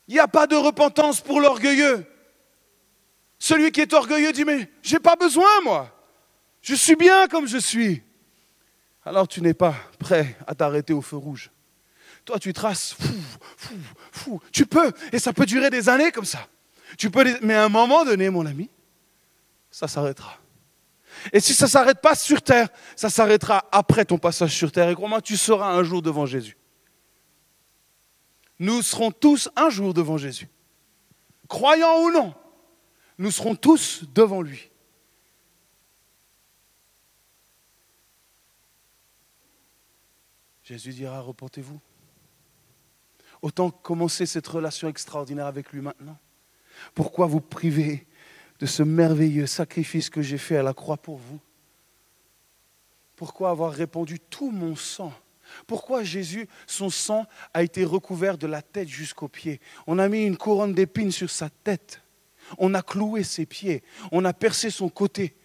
[0.07, 2.05] Il n'y a pas de repentance pour l'orgueilleux.
[3.39, 5.93] Celui qui est orgueilleux dit, mais j'ai pas besoin, moi.
[6.61, 8.03] Je suis bien comme je suis.
[9.05, 11.51] Alors tu n'es pas prêt à t'arrêter au feu rouge.
[12.25, 13.15] Toi, tu traces, fou,
[13.57, 13.75] fou,
[14.11, 14.41] fou.
[14.51, 16.45] Tu peux, et ça peut durer des années comme ça.
[16.97, 18.69] Tu peux, mais à un moment donné, mon ami,
[19.71, 20.37] ça s'arrêtera.
[21.33, 24.89] Et si ça ne s'arrête pas sur terre, ça s'arrêtera après ton passage sur terre.
[24.89, 26.57] Et crois-moi, tu seras un jour devant Jésus.
[28.59, 30.49] Nous serons tous un jour devant Jésus.
[31.47, 32.33] Croyants ou non,
[33.17, 34.69] nous serons tous devant lui.
[40.63, 41.79] Jésus dira, repentez-vous.
[43.41, 46.17] Autant commencer cette relation extraordinaire avec lui maintenant.
[46.93, 48.05] Pourquoi vous priver
[48.59, 51.39] de ce merveilleux sacrifice que j'ai fait à la croix pour vous?
[53.15, 55.13] Pourquoi avoir répandu tout mon sang?
[55.65, 59.59] Pourquoi Jésus, son sang a été recouvert de la tête jusqu'aux pieds?
[59.87, 62.01] On a mis une couronne d'épines sur sa tête.
[62.57, 63.83] On a cloué ses pieds.
[64.11, 65.35] On a percé son côté.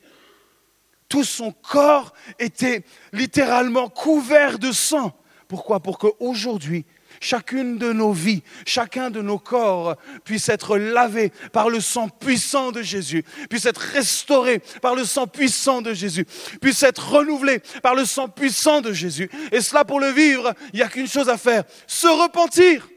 [1.08, 5.16] Tout son corps était littéralement couvert de sang.
[5.48, 5.80] Pourquoi?
[5.80, 6.84] Pour qu'aujourd'hui,
[7.22, 12.72] chacune de nos vies, chacun de nos corps puisse être lavé par le sang puissant
[12.72, 16.26] de Jésus, puisse être restauré par le sang puissant de Jésus,
[16.60, 19.30] puisse être renouvelé par le sang puissant de Jésus.
[19.52, 22.88] Et cela pour le vivre, il n'y a qu'une chose à faire, se repentir.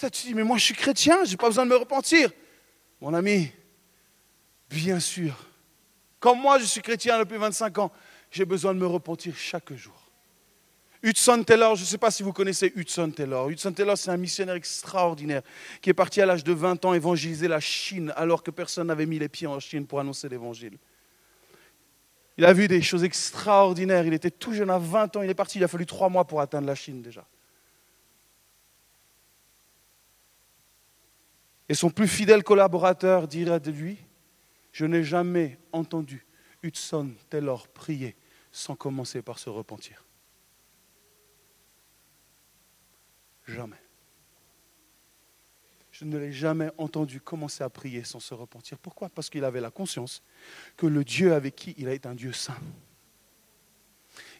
[0.00, 2.30] Tu dis, mais moi je suis chrétien, je n'ai pas besoin de me repentir.
[3.00, 3.50] Mon ami,
[4.68, 5.34] bien sûr,
[6.20, 7.92] comme moi je suis chrétien depuis 25 ans,
[8.30, 10.03] j'ai besoin de me repentir chaque jour.
[11.04, 13.50] Hudson Taylor, je ne sais pas si vous connaissez Hudson Taylor.
[13.50, 15.42] Hudson Taylor, c'est un missionnaire extraordinaire
[15.82, 19.04] qui est parti à l'âge de 20 ans évangéliser la Chine alors que personne n'avait
[19.04, 20.78] mis les pieds en Chine pour annoncer l'évangile.
[22.38, 24.06] Il a vu des choses extraordinaires.
[24.06, 25.22] Il était tout jeune à 20 ans.
[25.22, 25.58] Il est parti.
[25.58, 27.26] Il a fallu trois mois pour atteindre la Chine déjà.
[31.68, 33.98] Et son plus fidèle collaborateur dirait de lui
[34.72, 36.24] Je n'ai jamais entendu
[36.62, 38.16] Hudson Taylor prier
[38.50, 40.02] sans commencer par se repentir.
[43.46, 43.76] Jamais.
[45.90, 48.78] Je ne l'ai jamais entendu commencer à prier sans se repentir.
[48.78, 49.08] Pourquoi?
[49.08, 50.22] Parce qu'il avait la conscience
[50.76, 52.58] que le Dieu avec qui il est un Dieu saint.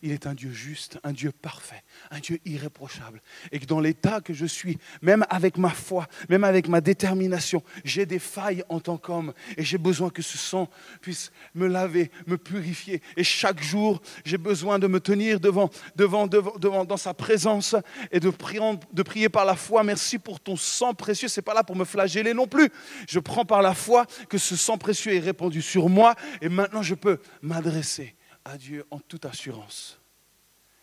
[0.02, 3.22] Il est un Dieu juste, un Dieu parfait, un Dieu irréprochable.
[3.52, 7.62] Et que dans l'état que je suis, même avec ma foi, même avec ma détermination,
[7.84, 9.32] j'ai des failles en tant qu'homme.
[9.56, 10.68] Et j'ai besoin que ce sang
[11.00, 13.02] puisse me laver, me purifier.
[13.16, 17.76] Et chaque jour, j'ai besoin de me tenir devant, devant, devant, dans sa présence
[18.10, 18.60] et de prier,
[18.92, 19.82] de prier par la foi.
[19.82, 21.28] Merci pour ton sang précieux.
[21.28, 22.68] Ce n'est pas là pour me flageller non plus.
[23.08, 26.14] Je prends par la foi que ce sang précieux est répandu sur moi.
[26.40, 30.00] Et maintenant, je peux m'adresser à Dieu en toute assurance.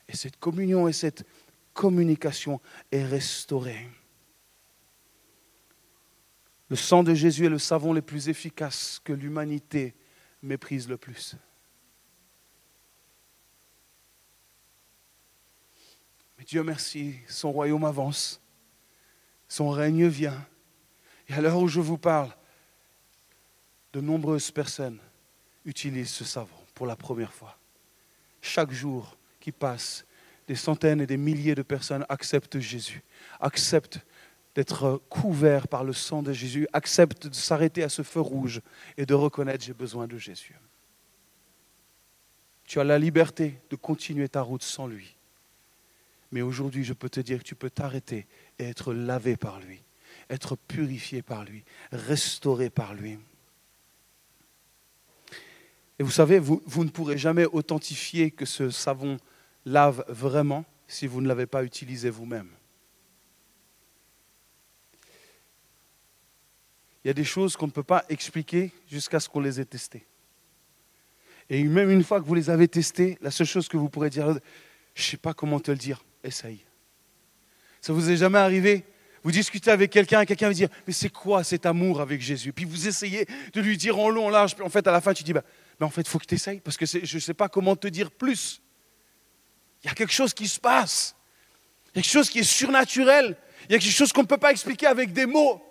[0.07, 1.25] Et cette communion et cette
[1.73, 2.59] communication
[2.91, 3.87] est restaurée.
[6.69, 9.93] Le sang de Jésus est le savon le plus efficace que l'humanité
[10.41, 11.35] méprise le plus.
[16.37, 18.41] Mais Dieu merci, son royaume avance,
[19.47, 20.47] son règne vient.
[21.27, 22.35] Et à l'heure où je vous parle,
[23.93, 24.99] de nombreuses personnes
[25.65, 27.59] utilisent ce savon pour la première fois.
[28.41, 30.03] Chaque jour qui passe,
[30.47, 33.03] des centaines et des milliers de personnes acceptent Jésus,
[33.39, 33.99] acceptent
[34.55, 38.61] d'être couverts par le sang de Jésus, acceptent de s'arrêter à ce feu rouge
[38.97, 40.55] et de reconnaître j'ai besoin de Jésus.
[42.63, 45.15] Tu as la liberté de continuer ta route sans lui.
[46.31, 48.25] Mais aujourd'hui, je peux te dire que tu peux t'arrêter
[48.57, 49.83] et être lavé par lui,
[50.31, 53.19] être purifié par lui, restauré par lui.
[56.01, 59.17] Et vous savez, vous, ne pourrez jamais authentifier que ce savon
[59.67, 62.49] lave vraiment si vous ne l'avez pas utilisé vous-même.
[67.03, 69.65] Il y a des choses qu'on ne peut pas expliquer jusqu'à ce qu'on les ait
[69.65, 70.07] testées.
[71.51, 74.09] Et même une fois que vous les avez testées, la seule chose que vous pourrez
[74.09, 74.25] dire,
[74.95, 76.65] je ne sais pas comment te le dire, essaye.
[77.79, 78.85] Ça vous est jamais arrivé?
[79.21, 82.53] Vous discutez avec quelqu'un, quelqu'un va dire, mais c'est quoi cet amour avec Jésus?
[82.53, 84.99] Puis vous essayez de lui dire en long, en large, puis en fait à la
[84.99, 85.43] fin tu dis, bah,
[85.85, 87.87] en fait il faut que tu essayes, parce que je ne sais pas comment te
[87.87, 88.61] dire plus.
[89.83, 91.15] Il y a quelque chose qui se passe.
[91.93, 93.37] Quelque chose qui est surnaturel.
[93.69, 95.61] Il y a quelque chose qu'on ne peut pas expliquer avec des mots.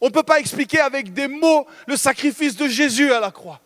[0.00, 3.60] On ne peut pas expliquer avec des mots le sacrifice de Jésus à la croix.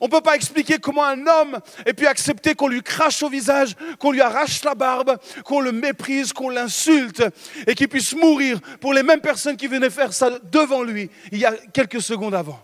[0.00, 3.28] On ne peut pas expliquer comment un homme ait pu accepter qu'on lui crache au
[3.28, 7.22] visage, qu'on lui arrache la barbe, qu'on le méprise, qu'on l'insulte
[7.66, 11.38] et qu'il puisse mourir pour les mêmes personnes qui venaient faire ça devant lui il
[11.38, 12.60] y a quelques secondes avant.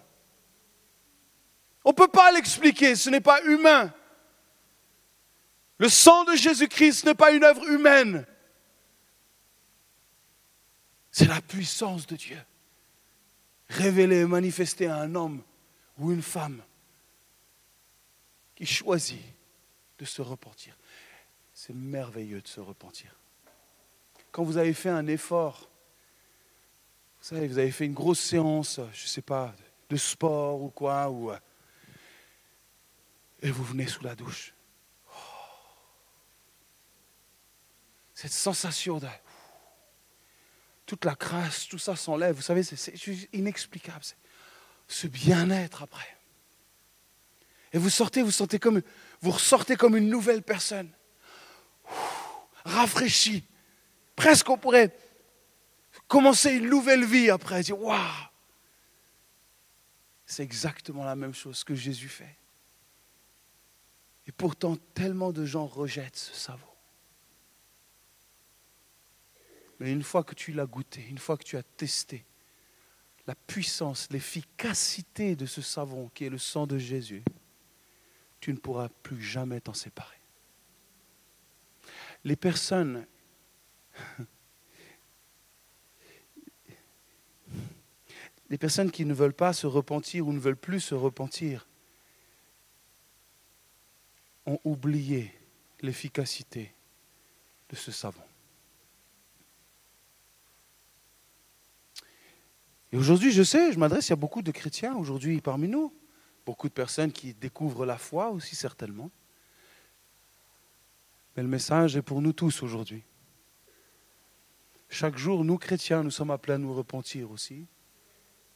[1.84, 3.92] On ne peut pas l'expliquer, ce n'est pas humain.
[5.78, 8.26] Le sang de Jésus-Christ n'est pas une œuvre humaine.
[11.10, 12.38] C'est la puissance de Dieu
[13.68, 15.42] révélée et manifestée à un homme
[15.98, 16.62] ou une femme
[18.54, 19.22] qui choisit
[19.98, 20.76] de se repentir.
[21.54, 23.14] C'est merveilleux de se repentir.
[24.32, 25.68] Quand vous avez fait un effort,
[27.20, 29.54] vous savez, vous avez fait une grosse séance, je ne sais pas,
[29.88, 31.38] de sport ou quoi, ou, euh,
[33.42, 34.54] et vous venez sous la douche.
[38.20, 39.08] cette sensation de
[40.84, 42.36] toute la crasse, tout ça s'enlève.
[42.36, 42.92] Vous savez, c'est
[43.32, 44.04] inexplicable.
[44.88, 46.18] Ce bien-être après.
[47.72, 48.82] Et vous sortez, vous sentez comme,
[49.22, 50.90] vous ressortez comme une nouvelle personne,
[52.66, 53.42] rafraîchi.
[54.16, 54.94] Presque on pourrait
[56.06, 57.62] commencer une nouvelle vie après.
[60.26, 62.36] C'est exactement la même chose que Jésus fait.
[64.30, 66.68] Et pourtant, tellement de gens rejettent ce savon.
[69.80, 72.24] Mais une fois que tu l'as goûté, une fois que tu as testé
[73.26, 77.24] la puissance, l'efficacité de ce savon qui est le sang de Jésus,
[78.38, 80.20] tu ne pourras plus jamais t'en séparer.
[82.22, 83.08] Les personnes
[88.48, 91.66] les personnes qui ne veulent pas se repentir ou ne veulent plus se repentir
[94.46, 95.32] ont oublié
[95.80, 96.74] l'efficacité
[97.68, 98.22] de ce savon.
[102.92, 105.94] Et aujourd'hui, je sais, je m'adresse, a beaucoup de chrétiens aujourd'hui parmi nous,
[106.44, 109.10] beaucoup de personnes qui découvrent la foi aussi certainement.
[111.36, 113.04] Mais le message est pour nous tous aujourd'hui.
[114.88, 117.66] Chaque jour, nous chrétiens, nous sommes appelés à nous repentir aussi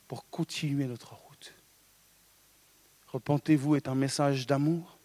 [0.08, 1.54] pour continuer notre route.
[3.06, 4.98] Repentez-vous est un message d'amour.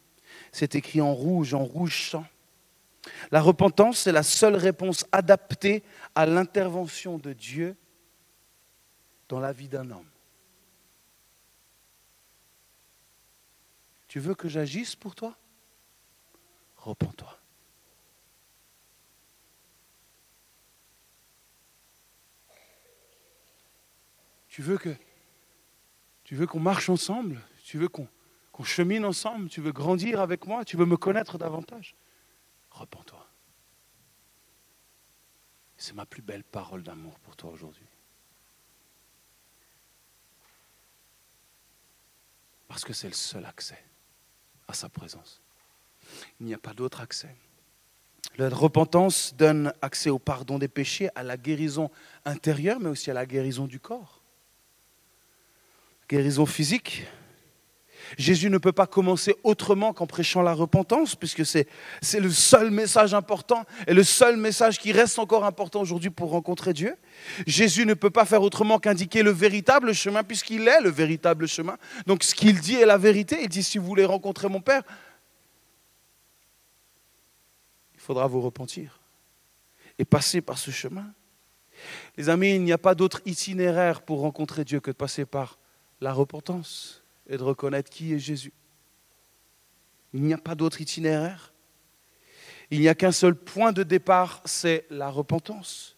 [0.51, 2.25] C'est écrit en rouge, en rouge sang.
[3.31, 5.83] La repentance, c'est la seule réponse adaptée
[6.15, 7.75] à l'intervention de Dieu
[9.27, 10.09] dans la vie d'un homme.
[14.07, 15.37] Tu veux que j'agisse pour toi?
[16.77, 17.39] Repends-toi.
[24.47, 24.95] Tu veux que
[26.23, 27.39] tu veux qu'on marche ensemble?
[27.63, 28.07] Tu veux qu'on
[28.63, 31.95] chemine ensemble Tu veux grandir avec moi Tu veux me connaître davantage
[32.71, 33.25] Repends-toi.
[35.77, 37.87] C'est ma plus belle parole d'amour pour toi aujourd'hui.
[42.67, 43.83] Parce que c'est le seul accès
[44.67, 45.41] à sa présence.
[46.39, 47.35] Il n'y a pas d'autre accès.
[48.37, 51.89] La repentance donne accès au pardon des péchés, à la guérison
[52.25, 54.21] intérieure, mais aussi à la guérison du corps.
[56.09, 57.05] Guérison physique,
[58.17, 61.67] Jésus ne peut pas commencer autrement qu'en prêchant la repentance, puisque c'est,
[62.17, 66.73] le seul message important et le seul message qui reste encore important aujourd'hui pour rencontrer
[66.73, 66.95] Dieu.
[67.45, 71.77] Jésus ne peut pas faire autrement qu'indiquer le véritable chemin, puisqu'il est le véritable chemin.
[72.07, 73.39] Donc ce qu'il dit est la vérité.
[73.41, 74.83] Il dit, si vous voulez rencontrer mon Père,
[77.93, 78.99] il faudra vous repentir
[79.97, 81.05] et passer par ce chemin.
[82.17, 85.57] Les amis, il n'y a pas d'autre itinéraire pour rencontrer Dieu que de passer par
[86.01, 88.51] la repentance et de reconnaître qui est Jésus.
[90.13, 91.53] Il n'y a pas d'autre itinéraire.
[92.71, 95.95] Il n'y a qu'un seul point de départ, c'est la repentance.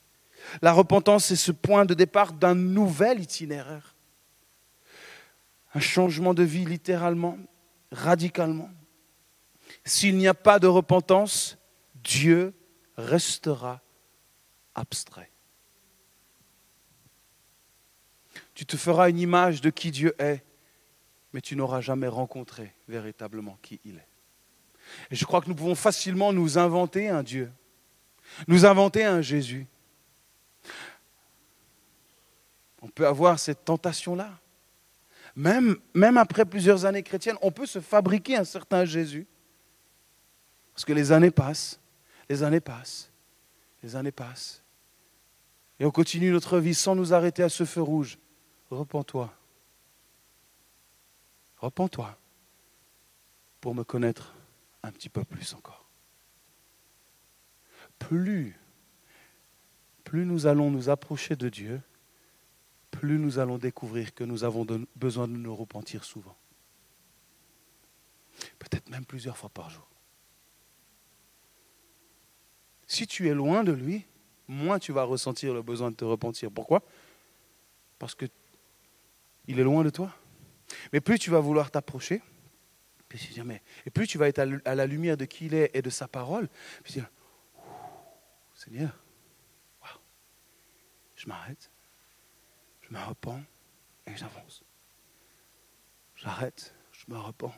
[0.62, 3.96] La repentance, c'est ce point de départ d'un nouvel itinéraire.
[5.74, 7.38] Un changement de vie littéralement,
[7.92, 8.70] radicalement.
[9.86, 11.58] S'il n'y a pas de repentance,
[11.96, 12.54] Dieu
[12.98, 13.82] restera
[14.76, 15.32] abstrait.
[18.54, 20.44] Tu te feras une image de qui Dieu est,
[21.34, 24.08] mais tu n'auras jamais rencontré véritablement qui il est.
[25.10, 27.52] Et je crois que nous pouvons facilement nous inventer un Dieu,
[28.48, 29.68] nous inventer un Jésus.
[32.82, 34.40] On peut avoir cette tentation-là.
[35.36, 39.28] Même, même après plusieurs années chrétiennes, on peut se fabriquer un certain Jésus.
[40.74, 41.80] Parce que les années passent,
[42.30, 43.12] les années passent,
[43.84, 44.64] les années passent.
[45.80, 48.18] Et on continue notre vie sans nous arrêter à ce feu rouge.
[48.70, 49.34] Repends-toi.
[51.62, 52.18] Repends-toi
[53.62, 54.34] pour me connaître
[54.82, 55.86] un petit peu plus encore.
[58.00, 58.60] Plus,
[60.04, 61.82] plus nous allons nous approcher de Dieu,
[62.90, 66.36] plus nous allons découvrir que nous avons besoin de nous repentir souvent.
[68.58, 69.88] Peut-être même plusieurs fois par jour.
[72.88, 74.06] Si tu es loin de lui,
[74.48, 76.52] moins tu vas ressentir le besoin de te repentir.
[76.52, 76.82] Pourquoi?
[78.00, 78.26] Parce que
[79.48, 80.12] il est loin de toi.
[80.94, 82.22] Mais plus tu vas vouloir t'approcher,
[83.86, 86.08] et plus tu vas être à la lumière de qui il est et de sa
[86.08, 86.48] parole,
[86.84, 87.10] puis dire,
[88.56, 88.98] Seigneur,
[91.16, 91.70] je m'arrête,
[92.82, 93.42] je me repens
[94.08, 94.64] et j'avance.
[96.16, 97.54] J'arrête, je me repens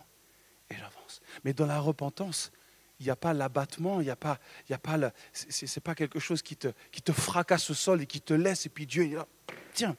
[0.70, 1.22] et j'avance.
[1.46, 2.52] Mais dans la repentance,
[3.00, 6.20] il n'y a pas l'abattement, il n'y a pas, il a pas c'est, pas quelque
[6.20, 9.06] chose qui te, qui te fracasse au sol et qui te laisse, et puis Dieu,
[9.06, 9.28] il est là,
[9.74, 9.96] tiens,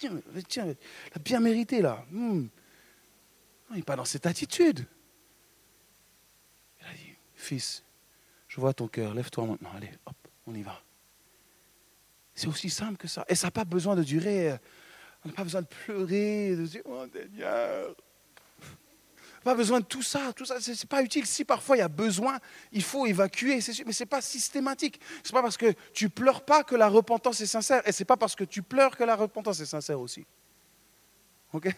[0.00, 0.76] tiens, tiens, il
[1.14, 2.04] a bien mérité là.
[2.10, 2.46] Hmm.
[3.70, 4.86] il n'est pas dans cette attitude.
[6.80, 7.84] Il a dit, fils,
[8.48, 10.82] je vois ton cœur, lève-toi maintenant, allez, hop, on y va.
[12.34, 13.24] C'est aussi simple que ça.
[13.28, 14.56] Et ça n'a pas besoin de durer,
[15.24, 17.94] on n'a pas besoin de pleurer, de dire, oh Seigneur,
[19.42, 21.26] pas besoin de tout ça, tout ça, c'est pas utile.
[21.26, 22.38] Si parfois il y a besoin,
[22.72, 25.00] il faut évacuer, mais ce n'est pas systématique.
[25.22, 28.02] Ce n'est pas parce que tu pleures pas que la repentance est sincère, et ce
[28.02, 30.26] n'est pas parce que tu pleures que la repentance est sincère aussi.
[31.52, 31.68] Ok?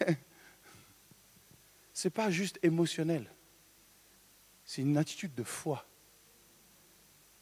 [1.93, 3.31] C'est pas juste émotionnel,
[4.65, 5.87] c'est une attitude de foi.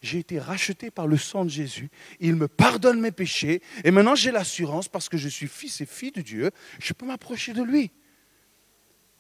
[0.02, 4.16] J'ai été racheté par le sang de Jésus, il me pardonne mes péchés, et maintenant
[4.16, 7.64] j'ai l'assurance, parce que je suis fils et fille de Dieu, je peux m'approcher de
[7.64, 7.92] lui.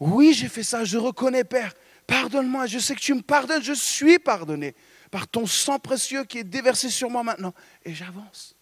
[0.01, 1.75] Oui, j'ai fait ça, je reconnais, Père.
[2.07, 4.75] Pardonne-moi, je sais que tu me pardonnes, je suis pardonné
[5.11, 7.53] par ton sang précieux qui est déversé sur moi maintenant.
[7.85, 8.55] Et j'avance,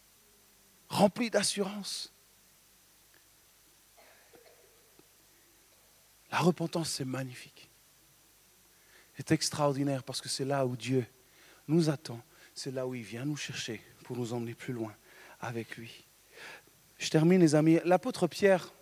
[0.90, 2.14] rempli d'assurance.
[6.30, 7.70] La repentance, c'est magnifique.
[9.16, 11.06] C'est extraordinaire parce que c'est là où Dieu
[11.70, 12.20] nous attend.
[12.54, 14.94] C'est là où il vient nous chercher pour nous emmener plus loin
[15.40, 16.06] avec lui.
[16.98, 17.80] Je termine, les amis.
[17.86, 18.74] L'apôtre Pierre,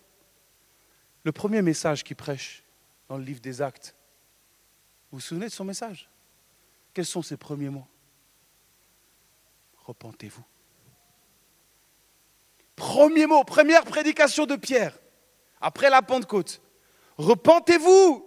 [1.24, 2.62] le premier message qu'il prêche
[3.08, 3.94] dans le livre des Actes,
[5.10, 6.08] vous vous souvenez de son message?
[6.92, 7.86] Quels sont ses premiers mots?
[9.86, 10.44] Repentez-vous.
[12.76, 14.96] Premier mot, première prédication de Pierre,
[15.60, 16.60] après la Pentecôte.
[17.16, 18.24] Repentez-vous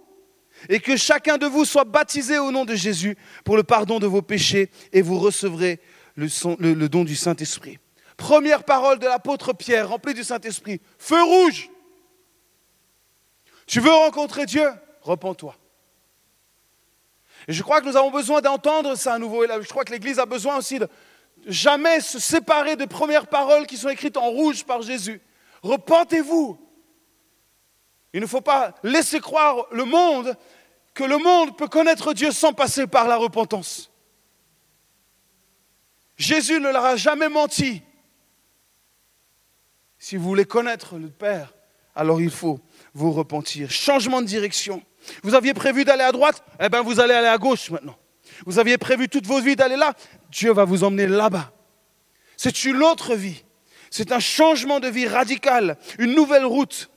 [0.68, 4.06] et que chacun de vous soit baptisé au nom de Jésus pour le pardon de
[4.06, 5.80] vos péchés et vous recevrez
[6.16, 7.78] le, don du Saint-Esprit.
[8.16, 10.80] Première parole de l'apôtre Pierre, rempli du Saint-Esprit.
[10.98, 11.70] Feu rouge.
[13.72, 14.68] Tu veux rencontrer Dieu?
[15.00, 15.56] Repends-toi.
[17.48, 19.44] Et je crois que nous avons besoin d'entendre ça à nouveau.
[19.44, 20.86] Et je crois que l'Église a besoin aussi de
[21.46, 25.22] jamais se séparer des premières paroles qui sont écrites en rouge par Jésus.
[25.62, 26.60] Repentez-vous.
[28.12, 30.36] Il ne faut pas laisser croire le monde
[30.92, 33.90] que le monde peut connaître Dieu sans passer par la repentance.
[36.18, 37.80] Jésus ne leur a jamais menti.
[39.98, 41.54] Si vous voulez connaître le Père,
[41.94, 42.60] alors il faut
[42.94, 43.70] vous repentir.
[43.70, 44.82] Changement de direction.
[45.22, 47.96] Vous aviez prévu d'aller à droite, eh bien vous allez aller à gauche maintenant.
[48.46, 49.94] Vous aviez prévu toute vos vies d'aller là,
[50.30, 51.52] Dieu va vous emmener là-bas.
[52.36, 53.44] C'est une autre vie.
[53.90, 56.90] C'est un changement de vie radical, une nouvelle route.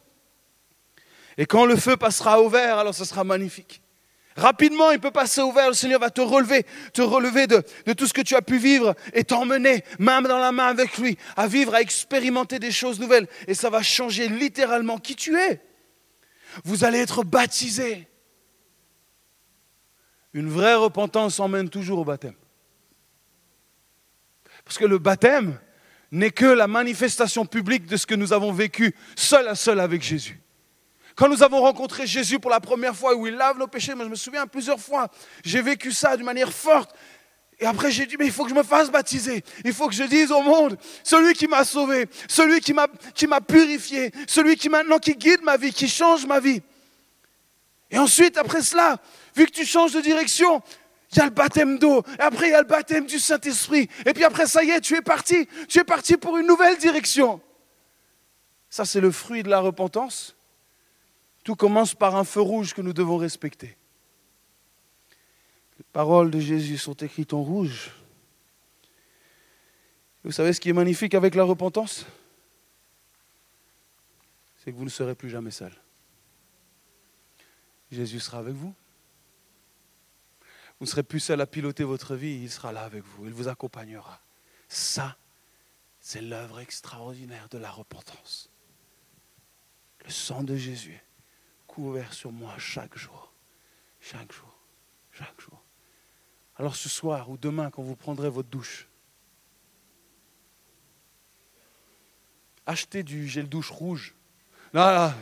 [1.38, 3.82] Et quand le feu passera au vert, alors ce sera magnifique.
[4.38, 7.94] Rapidement, il peut passer au vert, le Seigneur va te relever, te relever de, de
[7.94, 11.18] tout ce que tu as pu vivre et t'emmener main dans la main avec lui,
[11.38, 13.28] à vivre, à expérimenter des choses nouvelles.
[13.48, 15.62] Et ça va changer littéralement qui tu es
[16.64, 18.08] vous allez être baptisés.
[20.34, 22.36] Une vraie repentance emmène toujours au baptême.
[24.64, 25.60] Parce que le baptême
[26.12, 30.02] n'est que la manifestation publique de ce que nous avons vécu seul à seul avec
[30.02, 30.42] Jésus.
[31.16, 34.04] Quand nous avons rencontré Jésus pour la première fois, où il lave nos péchés, moi
[34.04, 35.10] je me souviens plusieurs fois,
[35.46, 36.94] j'ai vécu ça d'une manière forte.
[37.60, 39.44] Et après, j'ai dit, mais il faut que je me fasse baptiser.
[39.64, 44.12] Il faut que je dise au monde, celui qui m'a sauvé, celui qui m'a, purifié,
[44.28, 46.62] celui qui maintenant qui guide ma vie, qui change ma vie.
[47.90, 48.98] Et ensuite, après cela,
[49.36, 50.62] vu que tu changes de direction,
[51.14, 53.88] il y a le baptême d'eau, et après il y a le baptême du Saint-Esprit,
[54.06, 56.78] et puis après ça y est, tu es parti, tu es parti pour une nouvelle
[56.78, 57.40] direction.
[58.70, 60.36] Ça, c'est le fruit de la repentance.
[61.46, 63.78] Tout commence par un feu rouge que nous devons respecter.
[65.78, 67.92] Les paroles de Jésus sont écrites en rouge.
[70.24, 72.06] Vous savez ce qui est magnifique avec la repentance?
[74.58, 75.72] C'est que vous ne serez plus jamais seul.
[77.92, 78.74] Jésus sera avec vous.
[80.80, 83.34] Vous ne serez plus seul à piloter votre vie, il sera là avec vous, il
[83.34, 84.20] vous accompagnera.
[84.68, 85.18] Ça,
[86.02, 88.50] c'est l'œuvre extraordinaire de la repentance.
[90.04, 91.02] Le sang de Jésus
[91.68, 93.34] couvert sur moi chaque jour,
[94.00, 94.54] chaque jour,
[95.12, 95.65] chaque jour.
[96.58, 98.88] Alors ce soir ou demain, quand vous prendrez votre douche,
[102.66, 104.16] achetez du gel douche rouge.
[104.74, 105.14] Là,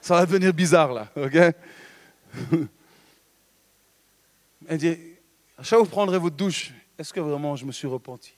[0.00, 1.36] ça va devenir bizarre là, ok?
[4.68, 4.96] Elle dit,
[5.58, 8.34] à chaque fois vous prendrez votre douche, est-ce que vraiment je me suis repenti?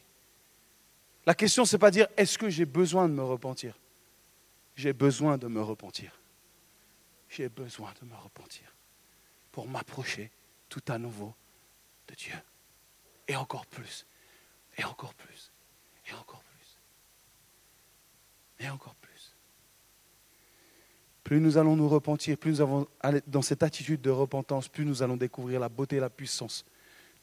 [1.27, 3.79] La question, ce n'est pas dire, est-ce que j'ai besoin de me repentir?
[4.75, 6.19] J'ai besoin de me repentir.
[7.29, 8.75] J'ai besoin de me repentir
[9.53, 10.31] pour m'approcher
[10.69, 11.35] tout à nouveau
[12.09, 12.35] de Dieu.
[13.29, 14.07] Et encore plus,
[14.77, 15.53] et encore plus,
[16.09, 16.79] et encore plus,
[18.59, 19.37] et encore plus.
[21.25, 24.87] Plus nous allons nous repentir, plus nous allons aller dans cette attitude de repentance, plus
[24.87, 26.65] nous allons découvrir la beauté et la puissance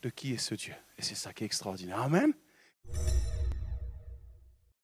[0.03, 0.75] de qui est ce Dieu.
[0.97, 2.01] Et c'est ça qui est extraordinaire.
[2.01, 2.31] Amen.